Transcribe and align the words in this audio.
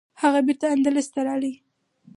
هغه 0.21 0.39
بیرته 0.47 0.65
اندلس 0.75 1.07
ته 1.13 1.19
راځي. 1.27 1.53